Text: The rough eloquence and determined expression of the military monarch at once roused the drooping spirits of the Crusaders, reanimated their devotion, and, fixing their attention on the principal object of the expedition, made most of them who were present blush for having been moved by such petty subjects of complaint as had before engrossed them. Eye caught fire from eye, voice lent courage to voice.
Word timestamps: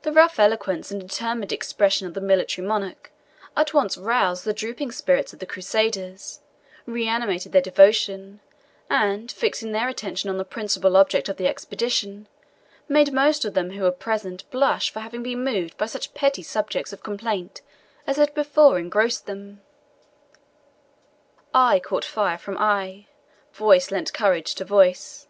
The 0.00 0.12
rough 0.14 0.38
eloquence 0.40 0.90
and 0.90 0.98
determined 0.98 1.52
expression 1.52 2.06
of 2.06 2.14
the 2.14 2.22
military 2.22 2.66
monarch 2.66 3.12
at 3.54 3.74
once 3.74 3.98
roused 3.98 4.46
the 4.46 4.54
drooping 4.54 4.92
spirits 4.92 5.34
of 5.34 5.40
the 5.40 5.44
Crusaders, 5.44 6.40
reanimated 6.86 7.52
their 7.52 7.60
devotion, 7.60 8.40
and, 8.88 9.30
fixing 9.30 9.72
their 9.72 9.90
attention 9.90 10.30
on 10.30 10.38
the 10.38 10.44
principal 10.46 10.96
object 10.96 11.28
of 11.28 11.36
the 11.36 11.46
expedition, 11.48 12.28
made 12.88 13.12
most 13.12 13.44
of 13.44 13.52
them 13.52 13.72
who 13.72 13.82
were 13.82 13.90
present 13.92 14.50
blush 14.50 14.90
for 14.90 15.00
having 15.00 15.22
been 15.22 15.44
moved 15.44 15.76
by 15.76 15.84
such 15.84 16.14
petty 16.14 16.42
subjects 16.42 16.94
of 16.94 17.02
complaint 17.02 17.60
as 18.06 18.16
had 18.16 18.32
before 18.32 18.78
engrossed 18.78 19.26
them. 19.26 19.60
Eye 21.52 21.78
caught 21.80 22.06
fire 22.06 22.38
from 22.38 22.56
eye, 22.56 23.06
voice 23.52 23.90
lent 23.90 24.14
courage 24.14 24.54
to 24.54 24.64
voice. 24.64 25.26